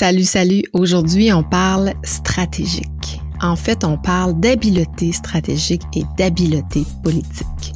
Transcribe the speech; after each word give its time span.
Salut, 0.00 0.22
salut. 0.22 0.62
Aujourd'hui, 0.74 1.32
on 1.32 1.42
parle 1.42 1.92
stratégique. 2.04 3.20
En 3.42 3.56
fait, 3.56 3.82
on 3.82 3.98
parle 3.98 4.38
d'habileté 4.38 5.10
stratégique 5.10 5.82
et 5.92 6.04
d'habileté 6.16 6.84
politique. 7.02 7.74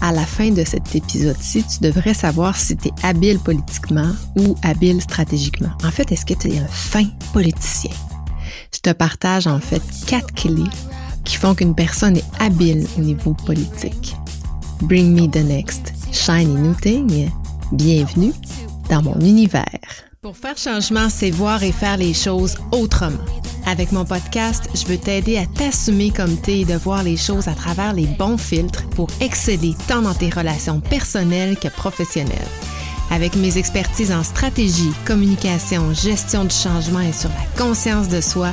À 0.00 0.12
la 0.12 0.24
fin 0.24 0.52
de 0.52 0.62
cet 0.62 0.94
épisode-ci, 0.94 1.64
tu 1.64 1.80
devrais 1.80 2.14
savoir 2.14 2.56
si 2.56 2.76
tu 2.76 2.86
es 2.86 2.92
habile 3.02 3.40
politiquement 3.40 4.12
ou 4.38 4.54
habile 4.62 5.02
stratégiquement. 5.02 5.72
En 5.82 5.90
fait, 5.90 6.12
est-ce 6.12 6.24
que 6.24 6.34
tu 6.34 6.52
es 6.52 6.58
un 6.60 6.68
fin 6.68 7.06
politicien? 7.32 7.90
Je 8.72 8.78
te 8.78 8.90
partage 8.90 9.48
en 9.48 9.58
fait 9.58 9.82
quatre 10.06 10.32
clés 10.34 10.70
qui 11.24 11.34
font 11.34 11.56
qu'une 11.56 11.74
personne 11.74 12.16
est 12.16 12.30
habile 12.38 12.86
au 12.96 13.00
niveau 13.00 13.34
politique. 13.44 14.14
Bring 14.82 15.20
me 15.20 15.26
the 15.26 15.44
next 15.44 15.92
shiny 16.12 16.46
new 16.46 16.74
thing. 16.74 17.28
Bienvenue 17.72 18.34
dans 18.88 19.02
mon 19.02 19.18
univers. 19.18 19.80
Pour 20.26 20.36
faire 20.36 20.58
changement, 20.58 21.08
c'est 21.08 21.30
voir 21.30 21.62
et 21.62 21.70
faire 21.70 21.98
les 21.98 22.12
choses 22.12 22.56
autrement. 22.72 23.22
Avec 23.64 23.92
mon 23.92 24.04
podcast, 24.04 24.64
je 24.74 24.84
veux 24.86 24.98
t'aider 24.98 25.38
à 25.38 25.46
t'assumer 25.46 26.10
comme 26.10 26.36
t'es 26.36 26.62
et 26.62 26.64
de 26.64 26.74
voir 26.74 27.04
les 27.04 27.16
choses 27.16 27.46
à 27.46 27.52
travers 27.52 27.92
les 27.92 28.08
bons 28.08 28.36
filtres 28.36 28.88
pour 28.88 29.06
exceller 29.20 29.76
tant 29.86 30.02
dans 30.02 30.14
tes 30.14 30.28
relations 30.28 30.80
personnelles 30.80 31.56
que 31.56 31.68
professionnelles. 31.68 32.48
Avec 33.12 33.36
mes 33.36 33.56
expertises 33.56 34.10
en 34.10 34.24
stratégie, 34.24 34.90
communication, 35.04 35.94
gestion 35.94 36.42
du 36.44 36.56
changement 36.56 37.02
et 37.02 37.12
sur 37.12 37.30
la 37.30 37.64
conscience 37.64 38.08
de 38.08 38.20
soi, 38.20 38.50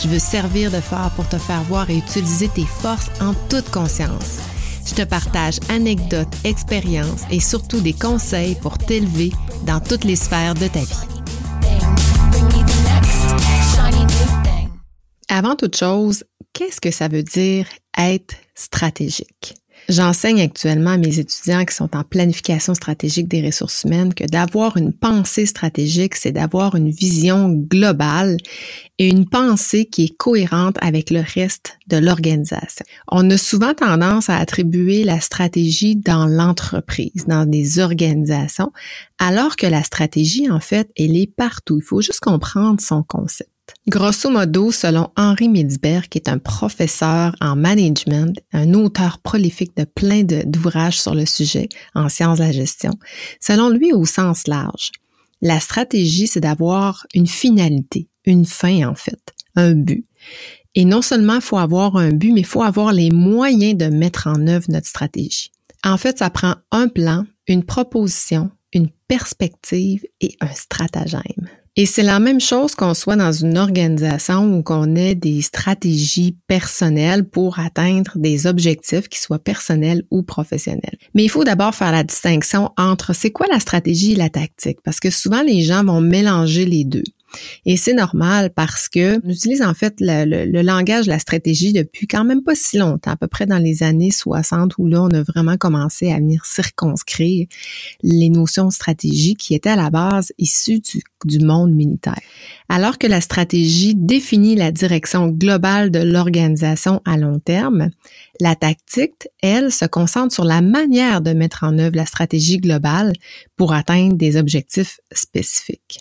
je 0.00 0.06
veux 0.06 0.20
servir 0.20 0.70
de 0.70 0.80
phare 0.80 1.10
pour 1.16 1.28
te 1.28 1.38
faire 1.38 1.64
voir 1.64 1.90
et 1.90 1.98
utiliser 1.98 2.46
tes 2.46 2.66
forces 2.66 3.10
en 3.20 3.34
toute 3.48 3.68
conscience. 3.72 4.38
Je 4.86 4.94
te 4.94 5.02
partage 5.02 5.58
anecdotes, 5.70 6.32
expériences 6.44 7.22
et 7.32 7.40
surtout 7.40 7.80
des 7.80 7.94
conseils 7.94 8.54
pour 8.54 8.78
t'élever 8.78 9.32
dans 9.66 9.80
toutes 9.80 10.04
les 10.04 10.14
sphères 10.14 10.54
de 10.54 10.68
ta 10.68 10.78
vie. 10.78 11.15
Avant 15.36 15.54
toute 15.54 15.76
chose, 15.76 16.24
qu'est-ce 16.54 16.80
que 16.80 16.90
ça 16.90 17.08
veut 17.08 17.22
dire 17.22 17.66
être 17.98 18.36
stratégique? 18.54 19.52
J'enseigne 19.86 20.40
actuellement 20.40 20.92
à 20.92 20.96
mes 20.96 21.18
étudiants 21.18 21.66
qui 21.66 21.74
sont 21.74 21.94
en 21.94 22.04
planification 22.04 22.74
stratégique 22.74 23.28
des 23.28 23.44
ressources 23.44 23.84
humaines 23.84 24.14
que 24.14 24.24
d'avoir 24.24 24.78
une 24.78 24.94
pensée 24.94 25.44
stratégique, 25.44 26.14
c'est 26.14 26.32
d'avoir 26.32 26.74
une 26.74 26.88
vision 26.88 27.50
globale 27.50 28.38
et 28.98 29.10
une 29.10 29.28
pensée 29.28 29.84
qui 29.84 30.04
est 30.04 30.16
cohérente 30.16 30.78
avec 30.80 31.10
le 31.10 31.20
reste 31.20 31.76
de 31.86 31.98
l'organisation. 31.98 32.86
On 33.12 33.28
a 33.28 33.36
souvent 33.36 33.74
tendance 33.74 34.30
à 34.30 34.38
attribuer 34.38 35.04
la 35.04 35.20
stratégie 35.20 35.96
dans 35.96 36.24
l'entreprise, 36.24 37.26
dans 37.26 37.44
des 37.44 37.78
organisations, 37.78 38.72
alors 39.18 39.56
que 39.56 39.66
la 39.66 39.82
stratégie, 39.82 40.50
en 40.50 40.60
fait, 40.60 40.90
elle 40.96 41.14
est 41.14 41.30
partout. 41.30 41.76
Il 41.76 41.84
faut 41.84 42.00
juste 42.00 42.20
comprendre 42.20 42.80
son 42.80 43.02
concept. 43.02 43.50
Grosso 43.88 44.30
modo, 44.30 44.72
selon 44.72 45.10
Henri 45.16 45.48
Midsberg, 45.48 46.08
qui 46.08 46.18
est 46.18 46.28
un 46.28 46.38
professeur 46.38 47.34
en 47.40 47.54
management, 47.54 48.36
un 48.52 48.74
auteur 48.74 49.18
prolifique 49.18 49.76
de 49.76 49.84
plein 49.84 50.22
d'ouvrages 50.24 51.00
sur 51.00 51.14
le 51.14 51.24
sujet 51.24 51.68
en 51.94 52.08
sciences 52.08 52.38
de 52.38 52.44
la 52.44 52.52
gestion, 52.52 52.92
selon 53.40 53.68
lui 53.68 53.92
au 53.92 54.04
sens 54.04 54.48
large, 54.48 54.90
la 55.42 55.60
stratégie, 55.60 56.26
c'est 56.26 56.40
d'avoir 56.40 57.06
une 57.14 57.26
finalité, 57.26 58.08
une 58.24 58.44
fin 58.44 58.88
en 58.88 58.94
fait, 58.94 59.34
un 59.54 59.72
but. 59.72 60.04
Et 60.74 60.84
non 60.84 61.02
seulement 61.02 61.40
faut 61.40 61.58
avoir 61.58 61.96
un 61.96 62.10
but, 62.10 62.32
mais 62.32 62.42
faut 62.42 62.62
avoir 62.62 62.92
les 62.92 63.10
moyens 63.10 63.76
de 63.76 63.86
mettre 63.86 64.26
en 64.26 64.46
œuvre 64.46 64.66
notre 64.68 64.86
stratégie. 64.86 65.52
En 65.84 65.96
fait, 65.96 66.18
ça 66.18 66.30
prend 66.30 66.56
un 66.70 66.88
plan, 66.88 67.24
une 67.46 67.64
proposition, 67.64 68.50
une 68.76 68.90
perspective 69.08 70.04
et 70.20 70.36
un 70.40 70.52
stratagème. 70.54 71.48
Et 71.78 71.84
c'est 71.84 72.02
la 72.02 72.20
même 72.20 72.40
chose 72.40 72.74
qu'on 72.74 72.94
soit 72.94 73.16
dans 73.16 73.32
une 73.32 73.58
organisation 73.58 74.56
où 74.56 74.62
qu'on 74.62 74.96
ait 74.96 75.14
des 75.14 75.42
stratégies 75.42 76.34
personnelles 76.46 77.28
pour 77.28 77.58
atteindre 77.58 78.12
des 78.16 78.46
objectifs 78.46 79.08
qui 79.08 79.20
soient 79.20 79.38
personnels 79.38 80.02
ou 80.10 80.22
professionnels. 80.22 80.96
Mais 81.14 81.24
il 81.24 81.28
faut 81.28 81.44
d'abord 81.44 81.74
faire 81.74 81.92
la 81.92 82.02
distinction 82.02 82.70
entre 82.78 83.14
c'est 83.14 83.30
quoi 83.30 83.46
la 83.52 83.60
stratégie 83.60 84.12
et 84.12 84.16
la 84.16 84.30
tactique 84.30 84.78
parce 84.82 85.00
que 85.00 85.10
souvent 85.10 85.42
les 85.42 85.60
gens 85.60 85.84
vont 85.84 86.00
mélanger 86.00 86.64
les 86.64 86.84
deux. 86.84 87.04
Et 87.64 87.76
c'est 87.76 87.92
normal 87.92 88.50
parce 88.54 88.88
que 88.88 89.20
on 89.24 89.30
utilise 89.30 89.62
en 89.62 89.74
fait 89.74 89.94
le, 90.00 90.62
langage, 90.62 91.06
la 91.06 91.18
stratégie 91.18 91.72
depuis 91.72 92.06
quand 92.06 92.24
même 92.24 92.42
pas 92.42 92.54
si 92.54 92.78
longtemps, 92.78 93.10
à 93.10 93.16
peu 93.16 93.26
près 93.26 93.46
dans 93.46 93.58
les 93.58 93.82
années 93.82 94.10
60 94.10 94.78
où 94.78 94.86
là, 94.86 95.02
on 95.02 95.10
a 95.10 95.22
vraiment 95.22 95.56
commencé 95.56 96.12
à 96.12 96.16
venir 96.16 96.44
circonscrire 96.46 97.46
les 98.02 98.30
notions 98.30 98.66
de 98.66 98.72
stratégie 98.72 99.34
qui 99.34 99.54
étaient 99.54 99.70
à 99.70 99.76
la 99.76 99.90
base 99.90 100.32
issues 100.38 100.80
du 101.24 101.38
monde 101.40 101.72
militaire. 101.72 102.20
Alors 102.68 102.98
que 102.98 103.06
la 103.06 103.20
stratégie 103.20 103.94
définit 103.94 104.56
la 104.56 104.72
direction 104.72 105.28
globale 105.28 105.90
de 105.90 106.00
l'organisation 106.00 107.00
à 107.04 107.16
long 107.16 107.38
terme, 107.38 107.90
la 108.40 108.56
tactique, 108.56 109.28
elle, 109.40 109.72
se 109.72 109.84
concentre 109.84 110.34
sur 110.34 110.44
la 110.44 110.60
manière 110.60 111.20
de 111.20 111.32
mettre 111.32 111.62
en 111.62 111.78
œuvre 111.78 111.96
la 111.96 112.06
stratégie 112.06 112.58
globale 112.58 113.12
pour 113.56 113.72
atteindre 113.72 114.16
des 114.16 114.36
objectifs 114.36 115.00
spécifiques. 115.12 116.00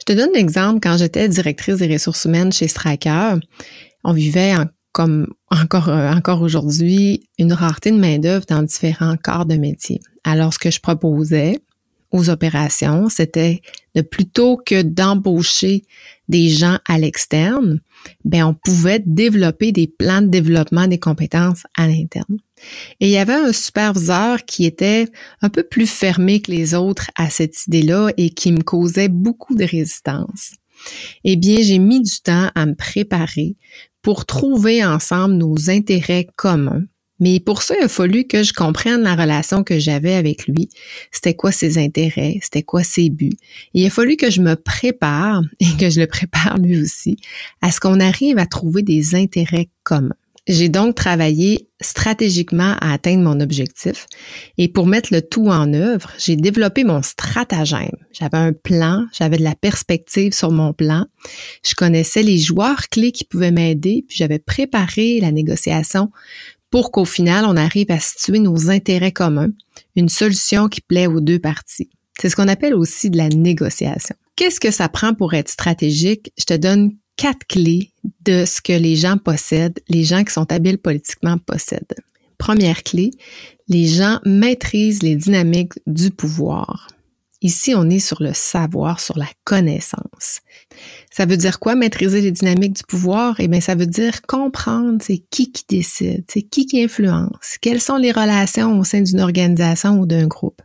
Je 0.00 0.04
te 0.04 0.12
donne 0.12 0.30
un 0.34 0.38
exemple. 0.38 0.80
Quand 0.82 0.98
j'étais 0.98 1.28
directrice 1.28 1.76
des 1.76 1.92
ressources 1.92 2.26
humaines 2.26 2.52
chez 2.52 2.68
Striker, 2.68 3.36
on 4.04 4.12
vivait 4.12 4.54
comme 4.92 5.32
encore, 5.50 5.88
euh, 5.88 6.12
encore 6.12 6.42
aujourd'hui, 6.42 7.28
une 7.38 7.52
rareté 7.52 7.90
de 7.90 7.96
main-d'œuvre 7.96 8.44
dans 8.46 8.62
différents 8.62 9.16
corps 9.16 9.46
de 9.46 9.56
métier. 9.56 10.00
Alors, 10.24 10.52
ce 10.52 10.58
que 10.58 10.70
je 10.70 10.80
proposais 10.80 11.58
aux 12.12 12.30
opérations, 12.30 13.08
c'était 13.08 13.62
de 13.94 14.02
plutôt 14.02 14.56
que 14.56 14.82
d'embaucher 14.82 15.84
des 16.28 16.48
gens 16.48 16.78
à 16.86 16.98
l'externe, 16.98 17.80
ben 18.24 18.44
on 18.44 18.54
pouvait 18.54 19.02
développer 19.04 19.72
des 19.72 19.86
plans 19.86 20.22
de 20.22 20.28
développement 20.28 20.86
des 20.86 20.98
compétences 20.98 21.64
à 21.76 21.86
l'interne. 21.86 22.38
Et 23.00 23.08
il 23.08 23.10
y 23.10 23.18
avait 23.18 23.34
un 23.34 23.52
superviseur 23.52 24.44
qui 24.44 24.64
était 24.64 25.08
un 25.40 25.48
peu 25.48 25.62
plus 25.62 25.86
fermé 25.86 26.40
que 26.40 26.50
les 26.50 26.74
autres 26.74 27.10
à 27.16 27.28
cette 27.28 27.66
idée-là 27.66 28.10
et 28.16 28.30
qui 28.30 28.52
me 28.52 28.62
causait 28.62 29.08
beaucoup 29.08 29.54
de 29.54 29.64
résistance. 29.64 30.52
Eh 31.24 31.36
bien, 31.36 31.60
j'ai 31.60 31.78
mis 31.78 32.02
du 32.02 32.20
temps 32.20 32.50
à 32.54 32.66
me 32.66 32.74
préparer 32.74 33.56
pour 34.00 34.26
trouver 34.26 34.84
ensemble 34.84 35.34
nos 35.34 35.70
intérêts 35.70 36.26
communs 36.36 36.84
mais 37.20 37.40
pour 37.40 37.62
ça, 37.62 37.74
il 37.78 37.84
a 37.84 37.88
fallu 37.88 38.26
que 38.26 38.42
je 38.42 38.52
comprenne 38.52 39.02
la 39.02 39.14
relation 39.14 39.62
que 39.62 39.78
j'avais 39.78 40.14
avec 40.14 40.46
lui. 40.46 40.68
C'était 41.12 41.34
quoi 41.34 41.52
ses 41.52 41.78
intérêts, 41.78 42.38
c'était 42.42 42.62
quoi 42.62 42.82
ses 42.82 43.10
buts? 43.10 43.36
il 43.74 43.86
a 43.86 43.90
fallu 43.90 44.16
que 44.16 44.30
je 44.30 44.40
me 44.40 44.56
prépare 44.56 45.42
et 45.60 45.76
que 45.78 45.90
je 45.90 46.00
le 46.00 46.06
prépare 46.06 46.58
lui 46.58 46.80
aussi 46.80 47.16
à 47.60 47.70
ce 47.70 47.80
qu'on 47.80 48.00
arrive 48.00 48.38
à 48.38 48.46
trouver 48.46 48.82
des 48.82 49.14
intérêts 49.14 49.68
communs. 49.84 50.16
J'ai 50.48 50.68
donc 50.68 50.96
travaillé 50.96 51.68
stratégiquement 51.80 52.74
à 52.80 52.92
atteindre 52.94 53.22
mon 53.22 53.38
objectif 53.38 54.08
et 54.58 54.66
pour 54.66 54.88
mettre 54.88 55.12
le 55.12 55.22
tout 55.22 55.46
en 55.46 55.72
œuvre, 55.72 56.10
j'ai 56.18 56.34
développé 56.34 56.82
mon 56.82 57.00
stratagème. 57.00 57.96
J'avais 58.10 58.38
un 58.38 58.52
plan, 58.52 59.06
j'avais 59.16 59.36
de 59.36 59.44
la 59.44 59.54
perspective 59.54 60.32
sur 60.32 60.50
mon 60.50 60.72
plan. 60.72 61.06
Je 61.64 61.76
connaissais 61.76 62.24
les 62.24 62.38
joueurs 62.38 62.88
clés 62.88 63.12
qui 63.12 63.24
pouvaient 63.24 63.52
m'aider, 63.52 64.04
puis 64.08 64.16
j'avais 64.16 64.40
préparé 64.40 65.20
la 65.20 65.30
négociation 65.30 66.10
pour 66.72 66.90
qu'au 66.90 67.04
final, 67.04 67.44
on 67.44 67.56
arrive 67.56 67.90
à 67.90 68.00
situer 68.00 68.38
nos 68.38 68.70
intérêts 68.70 69.12
communs, 69.12 69.50
une 69.94 70.08
solution 70.08 70.68
qui 70.68 70.80
plaît 70.80 71.06
aux 71.06 71.20
deux 71.20 71.38
parties. 71.38 71.90
C'est 72.18 72.30
ce 72.30 72.34
qu'on 72.34 72.48
appelle 72.48 72.74
aussi 72.74 73.10
de 73.10 73.18
la 73.18 73.28
négociation. 73.28 74.16
Qu'est-ce 74.36 74.58
que 74.58 74.70
ça 74.70 74.88
prend 74.88 75.14
pour 75.14 75.34
être 75.34 75.50
stratégique? 75.50 76.32
Je 76.38 76.44
te 76.44 76.54
donne 76.54 76.96
quatre 77.16 77.46
clés 77.46 77.92
de 78.24 78.46
ce 78.46 78.62
que 78.62 78.72
les 78.72 78.96
gens 78.96 79.18
possèdent, 79.18 79.80
les 79.90 80.02
gens 80.02 80.24
qui 80.24 80.32
sont 80.32 80.50
habiles 80.50 80.78
politiquement 80.78 81.36
possèdent. 81.36 81.94
Première 82.38 82.82
clé, 82.82 83.10
les 83.68 83.86
gens 83.86 84.18
maîtrisent 84.24 85.02
les 85.02 85.14
dynamiques 85.14 85.74
du 85.86 86.10
pouvoir. 86.10 86.88
Ici, 87.42 87.74
on 87.74 87.90
est 87.90 87.98
sur 87.98 88.22
le 88.22 88.32
savoir, 88.32 89.00
sur 89.00 89.18
la 89.18 89.28
connaissance. 89.44 90.40
Ça 91.10 91.26
veut 91.26 91.36
dire 91.36 91.58
quoi, 91.58 91.74
maîtriser 91.74 92.20
les 92.20 92.30
dynamiques 92.30 92.76
du 92.76 92.84
pouvoir? 92.84 93.34
Eh 93.40 93.48
bien, 93.48 93.60
ça 93.60 93.74
veut 93.74 93.86
dire 93.86 94.22
comprendre 94.22 94.98
c'est 95.02 95.22
qui 95.30 95.50
qui 95.50 95.64
décide, 95.68 96.24
c'est 96.28 96.42
qui 96.42 96.66
qui 96.66 96.82
influence, 96.82 97.58
quelles 97.60 97.80
sont 97.80 97.96
les 97.96 98.12
relations 98.12 98.78
au 98.78 98.84
sein 98.84 99.00
d'une 99.00 99.20
organisation 99.20 99.98
ou 99.98 100.06
d'un 100.06 100.26
groupe. 100.28 100.62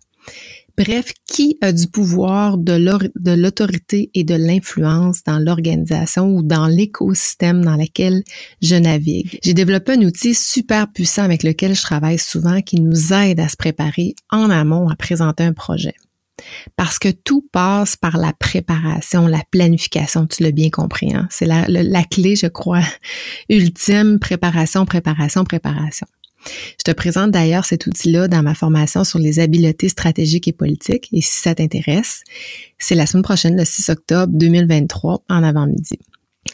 Bref, 0.78 1.12
qui 1.26 1.58
a 1.62 1.72
du 1.72 1.88
pouvoir, 1.88 2.60
de 2.60 3.34
l'autorité 3.34 4.12
et 4.14 4.24
de 4.24 4.36
l'influence 4.36 5.24
dans 5.24 5.40
l'organisation 5.40 6.36
ou 6.36 6.44
dans 6.44 6.68
l'écosystème 6.68 7.66
dans 7.66 7.76
lequel 7.76 8.24
je 8.62 8.76
navigue. 8.76 9.40
J'ai 9.44 9.56
développé 9.56 9.94
un 9.94 10.02
outil 10.04 10.36
super 10.36 10.92
puissant 10.92 11.24
avec 11.24 11.42
lequel 11.42 11.74
je 11.74 11.82
travaille 11.82 12.20
souvent 12.20 12.62
qui 12.62 12.80
nous 12.80 13.12
aide 13.12 13.40
à 13.40 13.48
se 13.48 13.58
préparer 13.58 14.14
en 14.30 14.52
amont 14.52 14.88
à 14.88 14.96
présenter 14.96 15.44
un 15.44 15.54
projet. 15.54 15.96
Parce 16.76 17.00
que 17.00 17.10
tout 17.10 17.48
passe 17.52 17.96
par 17.96 18.18
la 18.18 18.34
préparation, 18.34 19.28
la 19.28 19.42
planification, 19.52 20.28
tu 20.28 20.44
l'as 20.44 20.52
bien 20.52 20.70
compris. 20.70 21.14
Hein? 21.14 21.28
C'est 21.32 21.46
la, 21.46 22.04
clé, 22.04 22.36
je 22.36 22.48
crois, 22.48 22.84
ultime, 23.50 24.20
préparation, 24.20 24.86
préparation, 24.86 25.44
préparation. 25.44 26.08
Je 26.46 26.84
te 26.86 26.92
présente 26.92 27.32
d'ailleurs 27.32 27.66
cet 27.66 27.88
outil-là 27.88 28.28
dans 28.28 28.44
ma 28.44 28.54
formation 28.54 29.04
sur 29.04 29.20
les 29.20 29.40
habiletés 29.40 29.90
stratégiques 29.90 30.48
et 30.48 30.54
politiques. 30.54 31.10
Et 31.12 31.22
si 31.22 31.42
ça 31.42 31.56
t'intéresse, 31.56 32.24
c'est 32.78 32.96
la 32.96 33.06
semaine 33.06 33.24
prochaine, 33.24 33.58
le 33.58 33.66
6 33.66 33.90
octobre 33.90 34.32
2023, 34.34 35.24
en 35.30 35.44
avant-midi. 35.44 36.00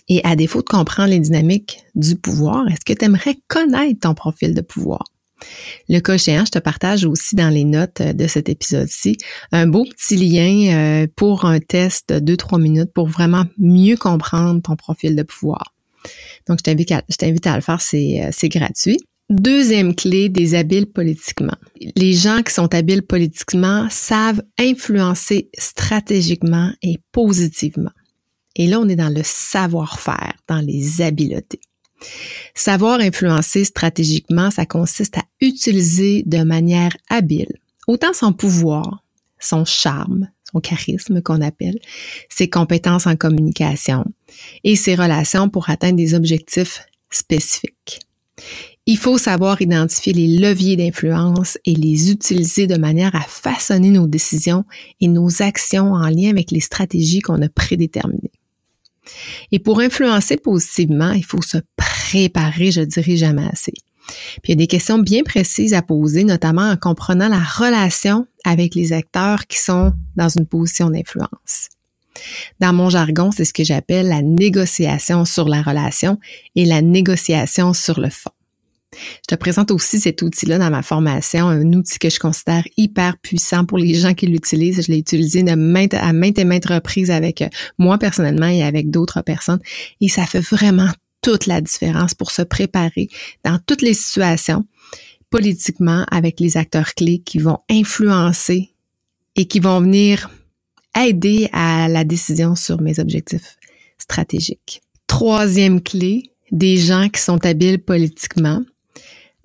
Et 0.08 0.22
à 0.24 0.36
défaut 0.36 0.62
de 0.62 0.68
comprendre 0.68 1.10
les 1.10 1.20
dynamiques 1.20 1.84
du 1.94 2.16
pouvoir, 2.16 2.68
est-ce 2.70 2.86
que 2.86 2.98
tu 2.98 3.06
aimerais 3.06 3.38
connaître 3.48 4.00
ton 4.02 4.16
profil 4.16 4.56
de 4.56 4.62
pouvoir? 4.62 5.04
Le 5.90 6.00
cas 6.00 6.18
je 6.18 6.52
te 6.52 6.60
partage 6.60 7.06
aussi 7.06 7.36
dans 7.36 7.50
les 7.50 7.64
notes 7.64 8.02
de 8.02 8.28
cet 8.28 8.50
épisode-ci 8.50 9.18
un 9.52 9.68
beau 9.68 9.86
petit 9.86 10.16
lien 10.16 11.04
euh, 11.04 11.08
pour 11.16 11.46
un 11.46 11.60
test 11.60 12.12
de 12.14 12.36
2-3 12.36 12.62
minutes 12.62 12.92
pour 12.94 13.08
vraiment 13.08 13.46
mieux 13.58 13.98
comprendre 13.98 14.62
ton 14.62 14.76
profil 14.76 15.16
de 15.16 15.24
pouvoir. 15.24 15.74
Donc, 16.48 16.60
je 16.60 16.64
t'invite 16.64 16.92
à, 17.48 17.56
le 17.56 17.62
faire, 17.62 17.80
euh, 17.94 18.30
c'est 18.32 18.50
gratuit. 18.50 19.00
Deuxième 19.30 19.96
clé 19.96 20.30
des 20.30 20.54
habiles 20.54 20.86
politiquement. 20.86 21.56
Les 21.96 22.14
gens 22.14 22.42
qui 22.44 22.54
sont 22.54 22.74
habiles 22.76 23.04
politiquement 23.04 23.88
savent 23.90 24.42
influencer 24.60 25.50
stratégiquement 25.58 26.72
et 26.82 27.00
positivement. 27.12 27.92
Et 28.56 28.68
là, 28.68 28.80
on 28.80 28.90
est 28.90 28.96
dans 28.96 29.14
le 29.14 29.22
savoir-faire, 29.24 30.34
dans 30.48 30.60
les 30.60 31.02
habiletés. 31.02 31.62
Savoir 32.56 33.00
influencer 33.00 33.64
stratégiquement, 33.64 34.52
ça 34.52 34.66
consiste 34.66 35.18
à 35.18 35.24
utiliser 35.42 36.24
de 36.26 36.44
manière 36.44 36.96
habile 37.10 37.54
autant 37.88 38.14
son 38.14 38.34
pouvoir, 38.34 39.04
son 39.40 39.66
charme, 39.66 40.30
son 40.52 40.60
charisme 40.60 41.22
qu'on 41.22 41.42
appelle, 41.42 41.80
ses 42.30 42.50
compétences 42.50 43.08
en 43.08 43.16
communication 43.16 44.06
et 44.64 44.76
ses 44.76 44.96
relations 44.96 45.50
pour 45.50 45.70
atteindre 45.70 45.98
des 45.98 46.14
objectifs 46.14 46.82
spécifiques. 47.10 48.00
Il 48.86 48.98
faut 48.98 49.18
savoir 49.18 49.62
identifier 49.62 50.12
les 50.12 50.28
leviers 50.28 50.76
d'influence 50.76 51.58
et 51.66 51.74
les 51.74 52.12
utiliser 52.12 52.68
de 52.68 52.76
manière 52.76 53.16
à 53.16 53.22
façonner 53.22 53.92
nos 53.92 54.08
décisions 54.08 54.66
et 55.00 55.08
nos 55.08 55.42
actions 55.42 55.94
en 55.94 56.10
lien 56.10 56.30
avec 56.30 56.52
les 56.52 56.60
stratégies 56.60 57.22
qu'on 57.22 57.42
a 57.42 57.50
prédéterminées. 57.50 58.32
Et 59.52 59.60
pour 59.60 59.80
influencer 59.80 60.38
positivement, 60.38 61.12
il 61.12 61.24
faut 61.24 61.42
se 61.42 61.58
préparer, 62.14 62.72
je 62.72 62.82
dirais 62.82 63.18
jamais 63.18 63.48
assez. 63.52 63.74
Puis 64.44 64.50
il 64.50 64.52
y 64.52 64.54
a 64.54 64.56
des 64.58 64.68
questions 64.68 65.00
bien 65.00 65.24
précises 65.24 65.74
à 65.74 65.82
poser, 65.82 66.24
notamment 66.24 66.70
en 66.70 66.78
comprenant 66.78 67.28
la 67.28 67.40
relation 67.40 68.28
avec 68.44 68.76
les 68.76 68.94
acteurs 68.94 69.48
qui 69.48 69.60
sont 69.60 69.94
dans 70.16 70.30
une 70.30 70.46
position 70.46 70.90
d'influence. 70.90 71.70
Dans 72.60 72.74
mon 72.74 72.90
jargon, 72.90 73.32
c'est 73.32 73.46
ce 73.46 73.54
que 73.54 73.64
j'appelle 73.64 74.08
la 74.08 74.22
négociation 74.22 75.26
sur 75.26 75.50
la 75.50 75.62
relation 75.62 76.20
et 76.56 76.66
la 76.66 76.82
négociation 76.82 77.74
sur 77.74 78.00
le 78.00 78.10
fond. 78.10 78.32
Je 78.94 79.36
te 79.36 79.36
présente 79.36 79.72
aussi 79.72 80.00
cet 80.00 80.22
outil-là 80.22 80.60
dans 80.60 80.70
ma 80.70 80.84
formation, 80.84 81.48
un 81.48 81.74
outil 81.74 81.98
que 81.98 82.12
je 82.12 82.20
considère 82.20 82.64
hyper 82.78 83.18
puissant 83.18 83.66
pour 83.66 83.80
les 83.80 83.96
gens 83.96 84.14
qui 84.14 84.28
l'utilisent. 84.28 84.86
Je 84.86 84.92
l'ai 84.92 85.00
utilisé 85.00 85.42
de 85.42 85.50
à 85.50 86.14
maintes 86.14 86.38
et 86.38 86.46
maintes 86.46 86.68
reprises 86.68 87.10
avec 87.10 87.42
euh, 87.42 87.50
moi 87.80 87.98
personnellement 87.98 88.46
et 88.46 88.62
avec 88.62 88.92
d'autres 88.92 89.22
personnes. 89.22 89.62
Et 90.00 90.10
ça 90.10 90.28
fait 90.28 90.42
vraiment 90.42 90.90
toute 91.24 91.48
la 91.48 91.62
différence 91.62 92.14
pour 92.14 92.30
se 92.30 92.44
préparer 92.44 93.10
dans 93.44 93.58
toutes 93.66 93.82
les 93.82 93.94
situations 93.96 94.66
politiquement 95.32 96.06
avec 96.12 96.40
les 96.40 96.58
acteurs 96.58 96.94
clés 96.94 97.20
qui 97.20 97.40
vont 97.40 97.58
influencer 97.72 98.76
et 99.36 99.46
qui 99.46 99.60
vont 99.60 99.80
venir 99.82 100.30
aider 100.96 101.50
à 101.54 101.88
la 101.88 102.04
décision 102.04 102.56
sur 102.56 102.82
mes 102.82 103.00
objectifs 103.00 103.58
stratégiques. 103.98 104.84
Troisième 105.08 105.82
clé, 105.82 106.24
des 106.52 106.78
gens 106.78 107.10
qui 107.10 107.22
sont 107.22 107.44
habiles 107.46 107.80
politiquement. 107.80 108.62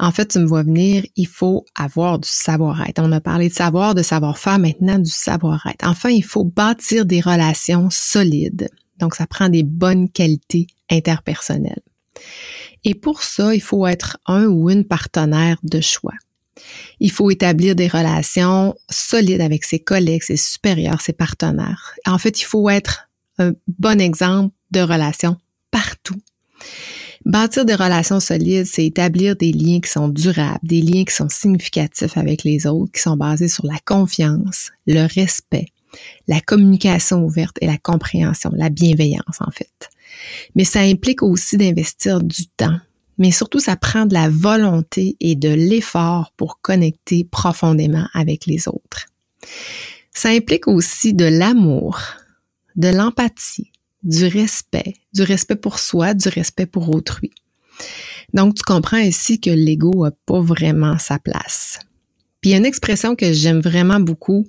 En 0.01 0.13
fait, 0.13 0.27
tu 0.27 0.41
me 0.41 0.47
vois 0.47 0.63
venir, 0.63 1.05
il 1.17 1.27
faut 1.27 1.65
avoir 1.75 2.19
du 2.19 2.29
savoir-être. 2.29 3.01
On 3.03 3.13
a 3.13 3.21
parlé 3.21 3.49
de 3.49 3.55
savoir, 3.55 3.95
de 3.95 4.03
savoir-faire, 4.03 4.59
maintenant 4.59 4.99
du 4.99 5.11
savoir-être. 5.11 5.87
Enfin, 5.87 6.11
il 6.11 6.23
faut 6.23 6.45
bâtir 6.45 7.07
des 7.07 7.21
relations 7.21 7.89
solides. 7.91 8.69
Donc, 8.99 9.15
ça 9.15 9.27
prend 9.27 9.49
des 9.49 9.63
bonnes 9.63 10.09
qualités 10.09 10.67
interpersonnelles. 10.91 11.83
Et 12.85 12.95
pour 12.95 13.23
ça, 13.23 13.55
il 13.55 13.61
faut 13.61 13.87
être 13.87 14.19
un 14.27 14.47
ou 14.47 14.71
une 14.71 14.85
partenaire 14.85 15.59
de 15.63 15.81
choix. 15.81 16.15
Il 17.01 17.11
faut 17.11 17.31
établir 17.31 17.75
des 17.75 17.89
relations 17.89 18.75
solides 18.91 19.41
avec 19.41 19.65
ses 19.65 19.79
collègues, 19.79 20.23
ses 20.23 20.37
supérieurs, 20.37 21.01
ses 21.01 21.13
partenaires. 21.13 21.95
En 22.07 22.19
fait, 22.19 22.41
il 22.41 22.45
faut 22.45 22.69
être 22.69 23.09
un 23.39 23.53
bon 23.67 24.01
exemple 24.01 24.55
de 24.71 24.81
relation 24.81 25.37
partout. 25.71 26.21
Bâtir 27.25 27.65
des 27.65 27.75
relations 27.75 28.21
solides, 28.21 28.67
c'est 28.67 28.87
établir 28.87 29.37
des 29.37 29.53
liens 29.53 29.81
qui 29.81 29.91
sont 29.91 30.09
durables, 30.09 30.61
des 30.63 30.81
liens 30.81 31.05
qui 31.05 31.15
sont 31.15 31.29
significatifs 31.29 32.17
avec 32.17 32.45
les 32.45 32.67
autres, 32.67 32.93
qui 32.93 33.03
sont 33.03 33.17
basés 33.17 33.49
sur 33.49 33.67
la 33.67 33.79
confiance, 33.85 34.71
le 34.87 35.07
respect, 35.07 35.67
la 36.27 36.41
communication 36.41 37.25
ouverte 37.25 37.59
et 37.61 37.67
la 37.67 37.79
compréhension, 37.79 38.51
la 38.55 38.71
bienveillance 38.71 39.41
en 39.41 39.51
fait. 39.51 39.91
Mais 40.55 40.65
ça 40.65 40.81
implique 40.81 41.23
aussi 41.23 41.57
d'investir 41.57 42.23
du 42.23 42.47
temps. 42.47 42.79
Mais 43.19 43.33
surtout, 43.33 43.59
ça 43.59 43.77
prend 43.77 44.07
de 44.07 44.15
la 44.15 44.29
volonté 44.29 45.17
et 45.21 45.35
de 45.35 45.49
l'effort 45.49 46.33
pour 46.37 46.61
connecter 46.61 47.25
profondément 47.25 48.07
avec 48.15 48.47
les 48.47 48.69
autres. 48.69 49.07
Ça 50.15 50.31
implique 50.31 50.69
aussi 50.69 51.15
de 51.15 51.25
l'amour, 51.25 52.01
de 52.77 52.89
l'empathie, 52.89 53.73
du 54.03 54.27
respect, 54.27 54.95
du 55.13 55.23
respect 55.23 55.57
pour 55.57 55.79
soi, 55.79 56.15
du 56.15 56.29
respect 56.29 56.67
pour 56.67 56.95
autrui. 56.95 57.33
Donc, 58.35 58.55
tu 58.55 58.63
comprends 58.63 58.99
ici 58.99 59.41
que 59.41 59.51
l'ego 59.51 60.05
n'a 60.05 60.13
pas 60.27 60.41
vraiment 60.41 60.99
sa 60.99 61.19
place. 61.19 61.79
Il 62.49 62.53
y 62.53 62.55
a 62.55 62.57
une 62.57 62.65
expression 62.65 63.15
que 63.15 63.31
j'aime 63.31 63.61
vraiment 63.61 64.01
beaucoup 64.01 64.47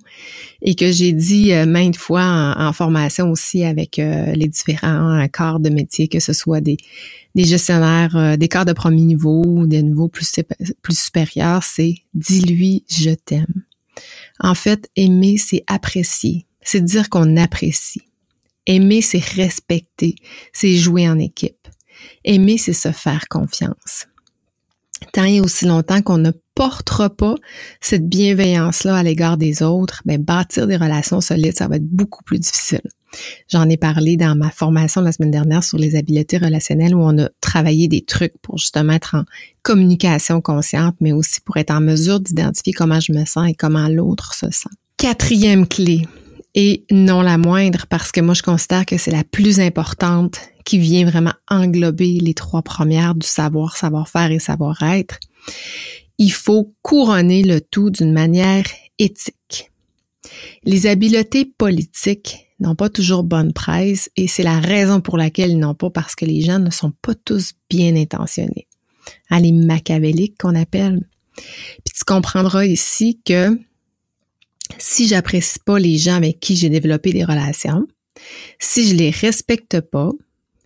et 0.62 0.75
que 0.75 0.90
j'ai 0.90 1.12
dit 1.12 1.51
euh, 1.51 1.66
maintes 1.66 1.98
fois 1.98 2.56
en, 2.57 2.72
formation 2.72 3.30
aussi 3.30 3.66
avec 3.66 4.00
euh, 4.00 4.31
les 4.36 4.48
différents 4.48 5.28
corps 5.34 5.60
de 5.60 5.69
métier, 5.69 6.07
que 6.07 6.22
ce 6.22 6.31
soit 6.31 6.62
des, 6.62 6.78
gestionnaires, 7.36 8.16
euh, 8.16 8.38
des 8.38 8.48
corps 8.48 8.63
de 8.63 8.72
premier 8.72 9.01
niveau 9.01 9.44
ou 9.46 9.68
des 9.68 9.84
niveaux 9.84 10.07
plus, 10.07 10.34
supérieurs, 10.92 11.63
c'est 11.63 11.96
dis-lui 12.13 12.86
je 12.90 13.10
t'aime. 13.10 13.66
En 14.40 14.56
fait, 14.56 14.90
aimer, 14.95 15.36
c'est 15.36 15.66
apprécier, 15.68 16.45
c'est 16.62 16.80
dire 16.80 17.10
qu'on 17.10 17.36
apprécie. 17.36 18.04
Aimer, 18.66 19.02
c'est 19.02 19.25
respecter, 19.36 20.16
c'est 20.54 20.74
jouer 20.78 21.10
en 21.10 21.19
équipe. 21.19 21.68
Aimer, 22.24 22.57
c'est 22.57 22.72
se 22.72 22.94
faire 22.94 23.28
confiance. 23.30 24.07
Tant 25.12 25.25
et 25.25 25.42
aussi 25.42 25.66
longtemps 25.66 26.02
qu'on 26.02 26.18
ne 26.18 26.31
portera 26.60 27.10
pas 27.10 27.36
cette 27.80 28.10
bienveillance-là 28.10 28.98
à 28.98 29.02
l'égard 29.02 29.38
des 29.38 29.64
autres, 29.64 30.02
ben, 30.04 30.22
bâtir 30.22 30.68
des 30.68 30.76
relations 30.76 31.22
solides, 31.22 31.58
ça 31.58 31.70
va 31.70 31.78
être 31.78 31.88
beaucoup 31.88 32.22
plus 32.22 32.38
difficile. 32.38 32.82
J'en 33.48 33.70
ai 33.70 33.78
parlé 33.78 34.18
dans 34.18 34.36
ma 34.36 34.52
formation 34.52 35.00
la 35.00 35.14
semaine 35.14 35.32
dernière 35.32 35.64
sur 35.64 35.78
les 35.78 35.96
habiletés 35.96 36.38
relationnelles 36.38 36.94
où 36.94 37.00
on 37.00 37.18
a 37.18 37.30
travaillé 37.40 37.88
des 37.88 38.04
trucs 38.04 38.38
pour 38.42 38.57
justement 38.57 38.92
être 38.92 39.16
en 39.16 39.24
communication 39.62 40.42
consciente, 40.42 40.98
mais 41.00 41.14
aussi 41.14 41.40
pour 41.40 41.56
être 41.56 41.72
en 41.72 41.80
mesure 41.80 42.19
d'identifier 42.19 42.74
comment 42.74 43.00
je 43.00 43.14
me 43.14 43.24
sens 43.24 43.50
et 43.50 43.54
comment 43.54 43.88
l'autre 43.88 44.33
se 44.33 44.52
sent. 44.52 44.68
Quatrième 44.98 45.66
clé, 45.66 46.10
et 46.56 46.83
non 46.92 47.22
la 47.22 47.38
moindre 47.38 47.86
parce 47.88 48.12
que 48.12 48.19
moi 48.19 48.33
je 48.33 48.44
considère 48.44 48.86
que 48.86 48.98
c'est 48.98 49.12
la 49.12 49.24
plus 49.24 49.62
importante 49.62 50.42
qui 50.66 50.78
vient 50.78 51.10
vraiment 51.10 51.33
englober 51.48 52.19
les 52.19 52.33
trois 52.33 52.64
premières 52.64 53.16
du 53.16 53.26
savoir, 53.26 53.78
savoir-faire 53.78 54.31
et 54.31 54.40
savoir-être. 54.40 55.22
Il 56.19 56.31
faut 56.31 56.76
couronner 56.81 57.44
le 57.44 57.61
tout 57.61 57.90
d'une 57.90 58.11
manière 58.11 58.66
éthique. 58.99 59.71
Les 60.64 60.85
habiletés 60.85 61.45
politiques 61.45 62.49
n'ont 62.59 62.76
pas 62.76 62.90
toujours 62.90 63.23
bonne 63.23 63.54
presse 63.54 64.09
et 64.18 64.28
c'est 64.28 64.44
la 64.44 64.59
raison 64.59 64.99
pour 64.99 65.18
laquelle 65.18 65.52
ils 65.52 65.57
n'ont 65.57 65.76
pas 65.76 65.90
parce 65.90 66.16
que 66.16 66.26
les 66.26 66.42
gens 66.42 66.59
ne 66.59 66.69
sont 66.69 66.92
pas 67.02 67.16
tous 67.16 67.54
bien 67.69 67.95
intentionnés. 67.95 68.68
À 69.30 69.40
les 69.40 69.54
machiavéliques 69.54 70.38
qu'on 70.38 70.56
appelle. 70.56 71.07
Puis 71.35 71.94
tu 71.95 72.04
comprendras 72.04 72.66
ici 72.66 73.21
que 73.26 73.57
si 74.78 75.07
j'apprécie 75.07 75.59
pas 75.66 75.80
les 75.80 75.97
gens 75.97 76.16
avec 76.16 76.42
qui 76.42 76.57
j'ai 76.57 76.69
développé 76.69 77.14
des 77.14 77.23
relations, 77.23 77.88
si 78.59 78.90
je 78.90 78.95
les 78.95 79.09
respecte 79.09 79.80
pas, 79.80 80.11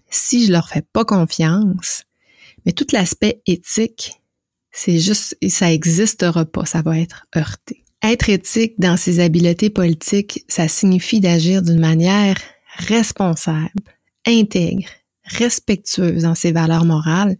si 0.09 0.47
je 0.47 0.51
leur 0.51 0.67
fais 0.67 0.81
pas 0.81 1.05
confiance, 1.05 2.05
mais 2.65 2.71
tout 2.71 2.87
l'aspect 2.91 3.41
éthique, 3.45 4.13
c'est 4.73 4.99
juste, 4.99 5.37
ça 5.47 5.71
existera 5.71 6.45
pas, 6.45 6.65
ça 6.65 6.81
va 6.81 6.99
être 6.99 7.25
heurté. 7.37 7.83
Être 8.01 8.29
éthique 8.29 8.73
dans 8.79 8.97
ses 8.97 9.21
habiletés 9.21 9.69
politiques, 9.69 10.43
ça 10.49 10.67
signifie 10.67 11.21
d'agir 11.21 11.61
d'une 11.61 11.79
manière 11.79 12.35
responsable, 12.79 13.69
intègre, 14.25 14.89
respectueuse 15.23 16.23
dans 16.23 16.35
ses 16.35 16.51
valeurs 16.51 16.85
morales, 16.85 17.37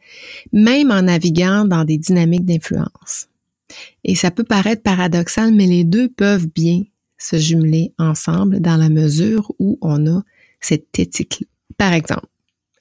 même 0.53 0.91
en 0.91 1.01
naviguant 1.01 1.65
dans 1.65 1.83
des 1.83 1.97
dynamiques 1.97 2.45
d'influence. 2.45 3.27
Et 4.03 4.15
ça 4.15 4.31
peut 4.31 4.43
paraître 4.43 4.83
paradoxal, 4.83 5.53
mais 5.53 5.65
les 5.65 5.83
deux 5.83 6.09
peuvent 6.09 6.47
bien 6.47 6.83
se 7.17 7.37
jumeler 7.37 7.93
ensemble 7.97 8.59
dans 8.59 8.77
la 8.77 8.89
mesure 8.89 9.51
où 9.57 9.79
on 9.81 10.07
a 10.07 10.21
cette 10.61 10.97
éthique. 10.99 11.45
Par 11.77 11.93
exemple, 11.93 12.27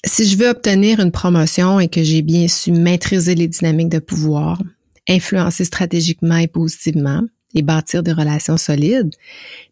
si 0.05 0.27
je 0.27 0.37
veux 0.37 0.49
obtenir 0.49 1.01
une 1.01 1.13
promotion 1.13 1.81
et 1.81 1.89
que 1.89 2.03
j'ai 2.03 2.23
bien 2.23 2.49
su 2.49 2.73
maîtriser 2.73 3.35
les 3.35 3.49
dynamiques 3.49 3.89
de 3.89 3.99
pouvoir 3.99 4.61
influencer 5.09 5.65
stratégiquement 5.65 6.37
et 6.37 6.49
positivement 6.49 7.23
et 7.55 7.63
bâtir 7.63 8.03
des 8.03 8.13
relations 8.13 8.57
solides, 8.57 9.15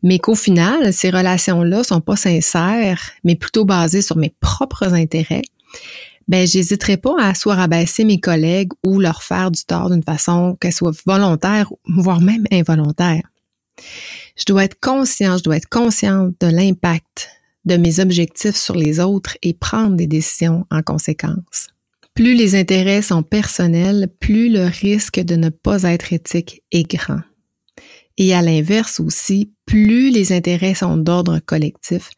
mais 0.03 0.19
qu'au 0.19 0.35
final, 0.35 0.93
ces 0.93 1.11
relations-là 1.11 1.83
sont 1.83 2.01
pas 2.01 2.17
sincères, 2.17 3.13
mais 3.25 3.37
plutôt 3.37 3.65
basées 3.65 4.03
sur 4.03 4.17
mes 4.17 4.35
propres 4.41 4.93
intérêts, 4.93 5.43
ben 6.29 6.47
j'hésiterai 6.47 6.97
pas 6.97 7.17
à 7.19 7.35
soit 7.35 7.55
rabaisser 7.55 8.05
mes 8.05 8.21
collègues 8.21 8.73
ou 8.85 9.01
leur 9.01 9.23
faire 9.23 9.51
du 9.51 9.65
tort 9.65 9.91
d'une 9.91 10.03
façon 10.03 10.57
qu'elle 10.61 10.73
soit 10.73 10.95
volontaire, 11.07 11.73
voire 11.89 12.21
même 12.21 12.45
involontaire. 12.53 13.23
Je 14.37 14.45
dois 14.47 14.65
être 14.65 14.79
conscient, 14.79 15.39
je 15.39 15.43
dois 15.43 15.57
être 15.57 15.69
consciente 15.69 16.35
de 16.41 16.47
l'impact 16.47 17.31
de 17.65 17.77
mes 17.77 18.01
objectifs 18.01 18.57
sur 18.57 18.75
les 18.75 19.01
autres 19.01 19.37
et 19.43 19.55
prendre 19.55 19.97
des 19.97 20.07
décisions 20.07 20.67
en 20.71 20.83
conséquence. 20.83 21.69
Plus 22.15 22.35
les 22.35 22.55
intérêts 22.55 23.03
sont 23.03 23.23
personnels, 23.23 24.09
plus 24.21 24.51
le 24.51 24.65
risque 24.65 25.21
de 25.21 25.37
ne 25.37 25.49
pas 25.49 25.85
être 25.85 26.13
éthique 26.13 26.63
est 26.73 26.91
grand. 26.91 27.21
Et 28.19 28.35
à 28.35 28.43
l'inverse 28.43 29.01
aussi, 29.01 29.53
plus 29.65 30.11
les 30.11 30.33
intérêts 30.33 30.75
sont 30.75 30.97
d'ordre 30.97 31.39
collectif, 31.39 32.11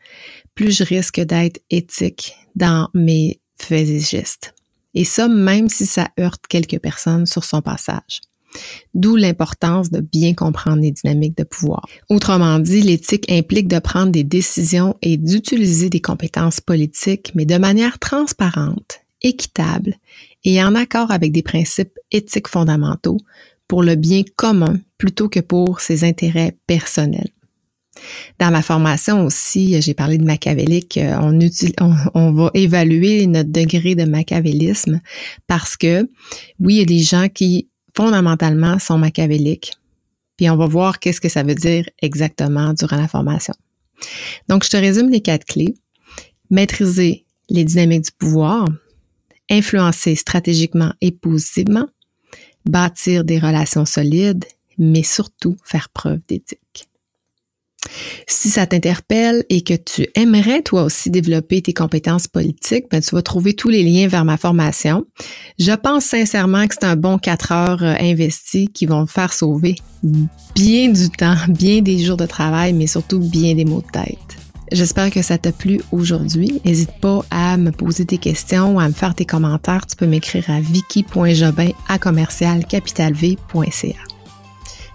plus 0.54 0.76
je 0.76 0.84
risque 0.84 1.20
d'être 1.20 1.60
éthique 1.70 2.34
dans 2.56 2.88
mes 2.94 3.40
faits 3.56 3.88
et 3.88 4.00
gestes. 4.00 4.54
Et 4.94 5.04
ça, 5.04 5.28
même 5.28 5.68
si 5.68 5.86
ça 5.86 6.08
heurte 6.18 6.46
quelques 6.48 6.80
personnes 6.80 7.26
sur 7.26 7.44
son 7.44 7.62
passage. 7.62 8.20
D'où 8.94 9.16
l'importance 9.16 9.90
de 9.90 10.00
bien 10.00 10.34
comprendre 10.34 10.82
les 10.82 10.90
dynamiques 10.90 11.36
de 11.36 11.44
pouvoir. 11.44 11.86
Autrement 12.08 12.58
dit, 12.58 12.82
l'éthique 12.82 13.30
implique 13.30 13.68
de 13.68 13.78
prendre 13.78 14.12
des 14.12 14.24
décisions 14.24 14.96
et 15.02 15.16
d'utiliser 15.16 15.88
des 15.88 16.00
compétences 16.00 16.60
politiques, 16.60 17.32
mais 17.34 17.46
de 17.46 17.56
manière 17.56 17.98
transparente, 17.98 19.00
équitable 19.22 19.94
et 20.44 20.62
en 20.62 20.74
accord 20.74 21.10
avec 21.10 21.32
des 21.32 21.42
principes 21.42 21.98
éthiques 22.10 22.48
fondamentaux 22.48 23.18
pour 23.68 23.82
le 23.82 23.94
bien 23.94 24.22
commun 24.36 24.78
plutôt 24.98 25.28
que 25.28 25.40
pour 25.40 25.80
ses 25.80 26.04
intérêts 26.04 26.56
personnels. 26.66 27.30
Dans 28.38 28.50
ma 28.50 28.62
formation 28.62 29.24
aussi, 29.24 29.80
j'ai 29.80 29.94
parlé 29.94 30.18
de 30.18 30.24
machiavélique. 30.24 30.96
Euh, 30.96 31.16
on, 31.20 31.38
on, 31.80 31.94
on, 32.14 32.32
va 32.32 32.50
évaluer 32.54 33.26
notre 33.26 33.50
degré 33.50 33.94
de 33.94 34.04
machiavélisme 34.04 35.00
parce 35.46 35.76
que, 35.76 36.08
oui, 36.58 36.74
il 36.74 36.78
y 36.78 36.82
a 36.82 36.86
des 36.86 36.98
gens 36.98 37.28
qui 37.28 37.68
fondamentalement 37.94 38.78
sont 38.78 38.98
machiavéliques. 38.98 39.72
Puis 40.36 40.48
on 40.50 40.56
va 40.56 40.66
voir 40.66 40.98
qu'est-ce 40.98 41.20
que 41.20 41.28
ça 41.28 41.42
veut 41.42 41.54
dire 41.54 41.88
exactement 42.00 42.72
durant 42.72 42.96
la 42.96 43.08
formation. 43.08 43.54
Donc, 44.48 44.64
je 44.64 44.70
te 44.70 44.76
résume 44.76 45.10
les 45.10 45.20
quatre 45.20 45.44
clés. 45.44 45.74
Maîtriser 46.50 47.24
les 47.48 47.64
dynamiques 47.64 48.04
du 48.06 48.12
pouvoir, 48.12 48.66
influencer 49.50 50.14
stratégiquement 50.16 50.92
et 51.00 51.12
positivement, 51.12 51.86
bâtir 52.64 53.24
des 53.24 53.38
relations 53.38 53.84
solides, 53.84 54.44
mais 54.78 55.02
surtout 55.02 55.56
faire 55.62 55.88
preuve 55.90 56.20
d'éthique. 56.28 56.88
Si 58.26 58.48
ça 58.48 58.66
t'interpelle 58.66 59.44
et 59.48 59.62
que 59.62 59.74
tu 59.74 60.06
aimerais 60.14 60.62
toi 60.62 60.84
aussi 60.84 61.10
développer 61.10 61.62
tes 61.62 61.72
compétences 61.72 62.28
politiques, 62.28 62.86
ben, 62.90 63.00
tu 63.00 63.14
vas 63.14 63.22
trouver 63.22 63.54
tous 63.54 63.68
les 63.68 63.82
liens 63.82 64.08
vers 64.08 64.24
ma 64.24 64.36
formation. 64.36 65.04
Je 65.58 65.72
pense 65.72 66.04
sincèrement 66.04 66.66
que 66.66 66.74
c'est 66.74 66.86
un 66.86 66.96
bon 66.96 67.18
quatre 67.18 67.52
heures 67.52 67.82
euh, 67.82 67.94
investies 68.00 68.68
qui 68.68 68.86
vont 68.86 69.06
faire 69.06 69.32
sauver 69.32 69.76
bien 70.54 70.88
du 70.88 71.10
temps, 71.10 71.36
bien 71.48 71.80
des 71.80 71.98
jours 71.98 72.16
de 72.16 72.26
travail, 72.26 72.72
mais 72.72 72.86
surtout 72.86 73.18
bien 73.18 73.54
des 73.54 73.64
mots 73.64 73.82
de 73.82 74.00
tête. 74.00 74.18
J'espère 74.72 75.10
que 75.10 75.20
ça 75.20 75.36
t'a 75.36 75.52
plu 75.52 75.82
aujourd'hui. 75.92 76.60
N'hésite 76.64 76.98
pas 77.00 77.22
à 77.30 77.58
me 77.58 77.72
poser 77.72 78.06
tes 78.06 78.16
questions 78.16 78.76
ou 78.76 78.80
à 78.80 78.88
me 78.88 78.94
faire 78.94 79.14
tes 79.14 79.26
commentaires. 79.26 79.86
Tu 79.86 79.96
peux 79.96 80.06
m'écrire 80.06 80.48
à 80.48 80.60
vicky.jobin. 80.60 81.72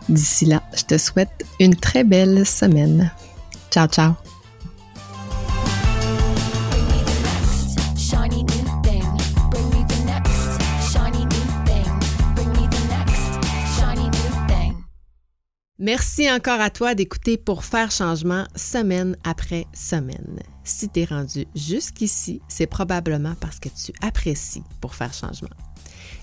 D'ici 0.10 0.46
là, 0.46 0.64
je 0.76 0.84
te 0.84 0.98
souhaite 0.98 1.46
une 1.60 1.76
très 1.76 2.04
belle 2.04 2.46
semaine. 2.46 3.12
Ciao, 3.72 3.88
ciao. 3.88 4.14
Merci 15.80 16.30
encore 16.30 16.60
à 16.60 16.72
toi 16.72 16.96
d'écouter 16.96 17.38
pour 17.38 17.64
faire 17.64 17.92
changement 17.92 18.46
semaine 18.56 19.16
après 19.24 19.68
semaine. 19.74 20.40
Si 20.64 20.90
tu 20.90 21.02
es 21.02 21.06
rendu 21.06 21.46
jusqu'ici, 21.56 22.42
c'est 22.48 22.66
probablement 22.66 23.36
parce 23.40 23.60
que 23.60 23.70
tu 23.70 23.94
apprécies 24.02 24.64
pour 24.82 24.96
faire 24.96 25.14
changement. 25.14 25.56